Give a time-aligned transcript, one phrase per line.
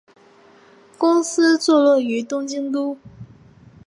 [0.97, 2.97] 公司坐落于东京都。